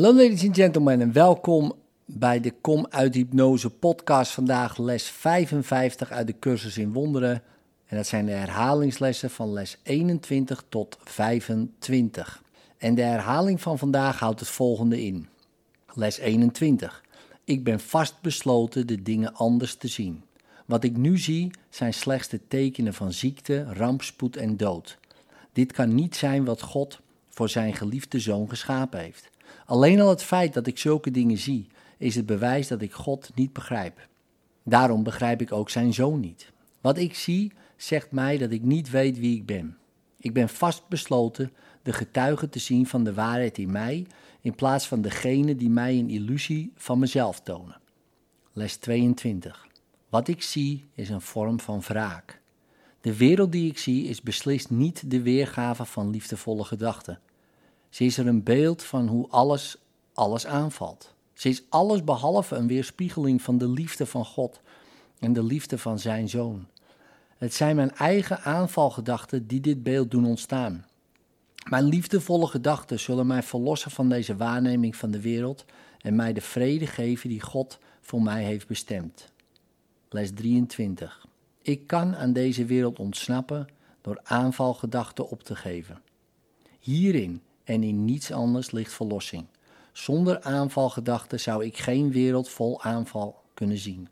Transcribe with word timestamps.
Hallo 0.00 0.14
ladies 0.14 0.44
and 0.44 0.56
gentlemen 0.56 1.00
en 1.00 1.12
welkom 1.12 1.72
bij 2.04 2.40
de 2.40 2.54
Kom 2.60 2.86
uit 2.90 3.14
Hypnose 3.14 3.70
podcast. 3.70 4.32
Vandaag 4.32 4.78
les 4.78 5.04
55 5.04 6.10
uit 6.10 6.26
de 6.26 6.38
cursus 6.38 6.78
in 6.78 6.92
wonderen. 6.92 7.42
En 7.86 7.96
dat 7.96 8.06
zijn 8.06 8.26
de 8.26 8.32
herhalingslessen 8.32 9.30
van 9.30 9.52
les 9.52 9.78
21 9.82 10.64
tot 10.68 10.98
25. 11.04 12.42
En 12.78 12.94
de 12.94 13.02
herhaling 13.02 13.60
van 13.60 13.78
vandaag 13.78 14.18
houdt 14.18 14.40
het 14.40 14.48
volgende 14.48 15.02
in. 15.02 15.28
Les 15.94 16.18
21. 16.18 17.04
Ik 17.44 17.64
ben 17.64 17.80
vastbesloten 17.80 18.86
de 18.86 19.02
dingen 19.02 19.34
anders 19.34 19.74
te 19.74 19.88
zien. 19.88 20.24
Wat 20.66 20.84
ik 20.84 20.96
nu 20.96 21.18
zie 21.18 21.50
zijn 21.68 21.94
slechts 21.94 22.28
de 22.28 22.40
tekenen 22.48 22.94
van 22.94 23.12
ziekte, 23.12 23.64
rampspoed 23.72 24.36
en 24.36 24.56
dood. 24.56 24.98
Dit 25.52 25.72
kan 25.72 25.94
niet 25.94 26.16
zijn 26.16 26.44
wat 26.44 26.62
God 26.62 27.00
voor 27.28 27.48
zijn 27.48 27.74
geliefde 27.74 28.18
zoon 28.18 28.48
geschapen 28.48 29.00
heeft. 29.00 29.30
Alleen 29.66 30.00
al 30.00 30.08
het 30.08 30.22
feit 30.22 30.54
dat 30.54 30.66
ik 30.66 30.78
zulke 30.78 31.10
dingen 31.10 31.38
zie, 31.38 31.68
is 31.98 32.14
het 32.14 32.26
bewijs 32.26 32.68
dat 32.68 32.82
ik 32.82 32.92
God 32.92 33.30
niet 33.34 33.52
begrijp. 33.52 34.08
Daarom 34.62 35.02
begrijp 35.02 35.40
ik 35.40 35.52
ook 35.52 35.70
zijn 35.70 35.94
zoon 35.94 36.20
niet. 36.20 36.52
Wat 36.80 36.98
ik 36.98 37.14
zie, 37.14 37.52
zegt 37.76 38.10
mij 38.10 38.38
dat 38.38 38.50
ik 38.50 38.62
niet 38.62 38.90
weet 38.90 39.18
wie 39.18 39.36
ik 39.36 39.46
ben. 39.46 39.76
Ik 40.18 40.32
ben 40.32 40.48
vastbesloten 40.48 41.52
de 41.82 41.92
getuige 41.92 42.48
te 42.48 42.58
zien 42.58 42.86
van 42.86 43.04
de 43.04 43.14
waarheid 43.14 43.58
in 43.58 43.70
mij, 43.70 44.06
in 44.40 44.54
plaats 44.54 44.88
van 44.88 45.00
degene 45.00 45.56
die 45.56 45.70
mij 45.70 45.98
een 45.98 46.10
illusie 46.10 46.72
van 46.76 46.98
mezelf 46.98 47.40
tonen. 47.40 47.80
Les 48.52 48.76
22. 48.76 49.66
Wat 50.08 50.28
ik 50.28 50.42
zie 50.42 50.84
is 50.94 51.08
een 51.08 51.20
vorm 51.20 51.60
van 51.60 51.80
wraak. 51.80 52.40
De 53.00 53.16
wereld 53.16 53.52
die 53.52 53.70
ik 53.70 53.78
zie 53.78 54.04
is 54.04 54.22
beslist 54.22 54.70
niet 54.70 55.10
de 55.10 55.22
weergave 55.22 55.84
van 55.84 56.10
liefdevolle 56.10 56.64
gedachten. 56.64 57.20
Ze 57.90 58.04
is 58.04 58.18
er 58.18 58.26
een 58.26 58.42
beeld 58.42 58.82
van 58.82 59.06
hoe 59.06 59.28
alles 59.28 59.76
alles 60.14 60.46
aanvalt. 60.46 61.14
Ze 61.32 61.48
is 61.48 61.62
alles 61.68 62.04
behalve 62.04 62.56
een 62.56 62.66
weerspiegeling 62.66 63.42
van 63.42 63.58
de 63.58 63.68
liefde 63.68 64.06
van 64.06 64.24
God 64.24 64.60
en 65.18 65.32
de 65.32 65.42
liefde 65.42 65.78
van 65.78 65.98
zijn 65.98 66.28
zoon. 66.28 66.66
Het 67.38 67.54
zijn 67.54 67.76
mijn 67.76 67.94
eigen 67.94 68.42
aanvalgedachten 68.42 69.46
die 69.46 69.60
dit 69.60 69.82
beeld 69.82 70.10
doen 70.10 70.24
ontstaan. 70.26 70.86
Mijn 71.68 71.84
liefdevolle 71.84 72.46
gedachten 72.46 73.00
zullen 73.00 73.26
mij 73.26 73.42
verlossen 73.42 73.90
van 73.90 74.08
deze 74.08 74.36
waarneming 74.36 74.96
van 74.96 75.10
de 75.10 75.20
wereld 75.20 75.64
en 75.98 76.16
mij 76.16 76.32
de 76.32 76.40
vrede 76.40 76.86
geven 76.86 77.28
die 77.28 77.40
God 77.40 77.78
voor 78.00 78.22
mij 78.22 78.44
heeft 78.44 78.66
bestemd. 78.66 79.32
Les 80.08 80.30
23. 80.32 81.26
Ik 81.62 81.86
kan 81.86 82.16
aan 82.16 82.32
deze 82.32 82.64
wereld 82.64 82.98
ontsnappen 82.98 83.68
door 84.00 84.20
aanvalgedachten 84.22 85.28
op 85.28 85.42
te 85.42 85.56
geven. 85.56 86.02
Hierin 86.78 87.42
en 87.70 87.82
in 87.82 88.04
niets 88.04 88.32
anders 88.32 88.70
ligt 88.70 88.92
verlossing. 88.92 89.46
Zonder 89.92 90.40
aanvalgedachten 90.40 91.40
zou 91.40 91.64
ik 91.64 91.76
geen 91.76 92.12
wereld 92.12 92.48
vol 92.48 92.82
aanval 92.82 93.42
kunnen 93.54 93.78
zien. 93.78 94.08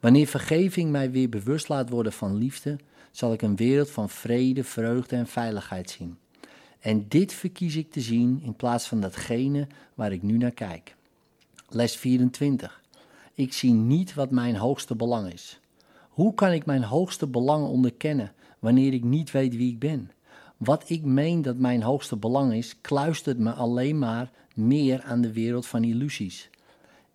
Wanneer 0.00 0.26
vergeving 0.26 0.90
mij 0.90 1.10
weer 1.10 1.28
bewust 1.28 1.68
laat 1.68 1.90
worden 1.90 2.12
van 2.12 2.36
liefde, 2.36 2.78
zal 3.10 3.32
ik 3.32 3.42
een 3.42 3.56
wereld 3.56 3.90
van 3.90 4.08
vrede, 4.08 4.64
vreugde 4.64 5.16
en 5.16 5.26
veiligheid 5.26 5.90
zien. 5.90 6.18
En 6.80 7.08
dit 7.08 7.32
verkies 7.32 7.76
ik 7.76 7.90
te 7.90 8.00
zien 8.00 8.40
in 8.42 8.54
plaats 8.54 8.88
van 8.88 9.00
datgene 9.00 9.66
waar 9.94 10.12
ik 10.12 10.22
nu 10.22 10.36
naar 10.36 10.50
kijk. 10.50 10.96
Les 11.68 11.96
24. 11.96 12.82
Ik 13.34 13.52
zie 13.52 13.72
niet 13.72 14.14
wat 14.14 14.30
mijn 14.30 14.56
hoogste 14.56 14.96
belang 14.96 15.32
is. 15.32 15.60
Hoe 16.08 16.34
kan 16.34 16.52
ik 16.52 16.66
mijn 16.66 16.82
hoogste 16.82 17.26
belang 17.26 17.66
onderkennen 17.66 18.32
wanneer 18.58 18.92
ik 18.92 19.04
niet 19.04 19.30
weet 19.30 19.56
wie 19.56 19.72
ik 19.72 19.78
ben? 19.78 20.10
Wat 20.56 20.88
ik 20.90 21.04
meen 21.04 21.42
dat 21.42 21.56
mijn 21.56 21.82
hoogste 21.82 22.16
belang 22.16 22.52
is, 22.52 22.80
kluistert 22.80 23.38
me 23.38 23.52
alleen 23.52 23.98
maar 23.98 24.30
meer 24.54 25.02
aan 25.02 25.20
de 25.20 25.32
wereld 25.32 25.66
van 25.66 25.84
illusies. 25.84 26.50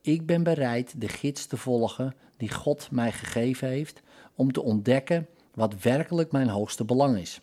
Ik 0.01 0.25
ben 0.25 0.43
bereid 0.43 1.01
de 1.01 1.07
gids 1.07 1.45
te 1.45 1.57
volgen 1.57 2.15
die 2.37 2.51
God 2.51 2.91
mij 2.91 3.11
gegeven 3.11 3.67
heeft 3.67 4.01
om 4.35 4.51
te 4.51 4.61
ontdekken 4.61 5.27
wat 5.53 5.81
werkelijk 5.81 6.31
mijn 6.31 6.49
hoogste 6.49 6.85
belang 6.85 7.17
is. 7.17 7.39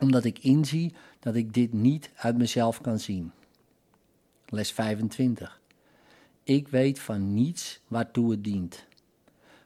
Omdat 0.00 0.24
ik 0.24 0.38
inzie 0.38 0.94
dat 1.20 1.34
ik 1.34 1.54
dit 1.54 1.72
niet 1.72 2.10
uit 2.14 2.36
mezelf 2.36 2.80
kan 2.80 2.98
zien. 2.98 3.32
Les 4.48 4.72
25. 4.72 5.60
Ik 6.42 6.68
weet 6.68 6.98
van 6.98 7.34
niets 7.34 7.80
waartoe 7.88 8.30
het 8.30 8.44
dient. 8.44 8.86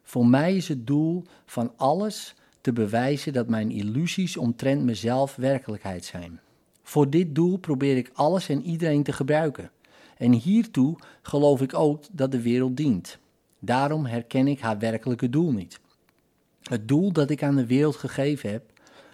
Voor 0.03 0.27
mij 0.27 0.57
is 0.57 0.69
het 0.69 0.87
doel 0.87 1.25
van 1.47 1.73
alles 1.77 2.35
te 2.69 2.75
bewijzen 2.75 3.33
dat 3.33 3.49
mijn 3.49 3.71
illusies 3.71 4.37
omtrent 4.37 4.83
mezelf 4.83 5.37
werkelijkheid 5.37 6.05
zijn. 6.05 6.41
Voor 6.83 7.11
dit 7.11 7.35
doel 7.35 7.57
probeer 7.57 7.97
ik 7.97 8.11
alles 8.15 8.49
en 8.49 8.63
iedereen 8.63 9.03
te 9.03 9.13
gebruiken. 9.13 9.71
En 10.17 10.33
hiertoe 10.33 10.97
geloof 11.23 11.61
ik 11.61 11.75
ook 11.75 12.05
dat 12.13 12.33
de 12.33 12.43
wereld 12.43 12.77
dient. 12.77 13.19
Daarom 13.59 14.07
herken 14.07 14.47
ik 14.47 14.61
haar 14.61 14.79
werkelijke 14.79 15.31
doel 15.31 15.53
niet. 15.53 15.81
Het 16.63 16.89
doel 16.89 17.13
dat 17.13 17.31
ik 17.31 17.43
aan 17.43 17.57
de 17.57 17.67
wereld 17.67 17.97
gegeven 17.97 18.51
heb, 18.51 18.63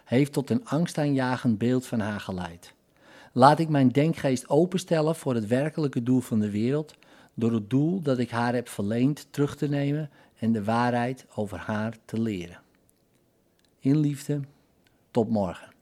heeft 0.05 0.33
tot 0.33 0.51
een 0.51 0.67
angstaanjagend 0.67 1.59
beeld 1.59 1.87
van 1.87 2.01
haar 2.01 2.21
geleid. 2.21 2.75
Laat 3.33 3.59
ik 3.59 3.69
mijn 3.69 3.89
denkgeest 3.89 4.49
openstellen 4.49 5.17
voor 5.17 5.35
het 5.35 5.47
werkelijke 5.47 6.03
doel 6.03 6.21
van 6.21 6.41
de 6.41 6.51
wereld, 6.51 6.95
door 7.35 7.53
het 7.53 7.71
doel 7.71 8.01
dat 8.01 8.19
ik 8.19 8.31
haar 8.31 8.55
heb 8.55 8.69
verleend 8.69 9.27
terug 9.31 9.57
te 9.57 9.69
nemen 9.69 10.11
en 10.39 10.53
de 10.53 10.65
waarheid 10.65 11.27
over 11.35 11.59
haar 11.59 11.97
te 12.05 12.21
leren. 12.21 12.64
In 13.85 13.99
liefde, 13.99 14.41
tot 15.11 15.31
morgen. 15.31 15.74